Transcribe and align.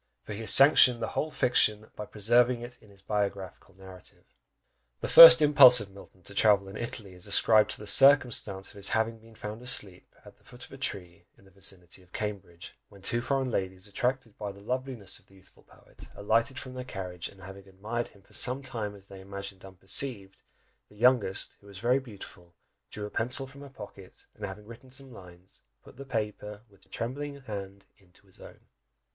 for 0.23 0.33
he 0.33 0.39
has 0.39 0.49
sanctioned 0.49 0.99
the 0.99 1.09
whole 1.09 1.29
fiction, 1.29 1.85
by 1.95 2.07
preserving 2.07 2.63
it 2.63 2.75
in 2.81 2.89
his 2.89 3.03
biographical 3.03 3.75
narrative! 3.75 4.23
The 4.99 5.07
first 5.07 5.43
impulse 5.43 5.79
of 5.79 5.91
Milton 5.91 6.23
to 6.23 6.33
travel 6.33 6.67
in 6.67 6.75
Italy 6.75 7.13
is 7.13 7.27
ascribed 7.27 7.69
to 7.69 7.77
the 7.77 7.85
circumstance 7.85 8.69
of 8.69 8.77
his 8.77 8.89
having 8.89 9.19
been 9.19 9.35
found 9.35 9.61
asleep 9.61 10.15
at 10.25 10.39
the 10.39 10.43
foot 10.43 10.65
of 10.65 10.71
a 10.71 10.77
tree 10.79 11.25
in 11.37 11.45
the 11.45 11.51
vicinity 11.51 12.01
of 12.01 12.11
Cambridge, 12.13 12.75
when 12.89 13.01
two 13.03 13.21
foreign 13.21 13.51
ladies, 13.51 13.87
attracted 13.87 14.35
by 14.39 14.51
the 14.51 14.59
loveliness 14.59 15.19
of 15.19 15.27
the 15.27 15.35
youthful 15.35 15.61
poet, 15.67 16.09
alighted 16.15 16.57
from 16.57 16.73
their 16.73 16.83
carriage, 16.83 17.29
and 17.29 17.39
having 17.39 17.67
admired 17.67 18.07
him 18.07 18.23
for 18.23 18.33
some 18.33 18.63
time 18.63 18.95
as 18.95 19.07
they 19.07 19.21
imagined 19.21 19.63
unperceived, 19.63 20.41
the 20.89 20.95
youngest, 20.95 21.57
who 21.61 21.67
was 21.67 21.77
very 21.77 21.99
beautiful, 21.99 22.55
drew 22.89 23.05
a 23.05 23.11
pencil 23.11 23.45
from 23.45 23.61
her 23.61 23.69
pocket, 23.69 24.25
and 24.33 24.47
having 24.47 24.65
written 24.65 24.89
some 24.89 25.13
lines, 25.13 25.61
put 25.83 25.97
the 25.97 26.05
paper 26.05 26.61
with 26.71 26.83
her 26.85 26.89
trembling 26.89 27.39
hand 27.41 27.85
into 27.99 28.25
his 28.25 28.39
own! 28.41 28.61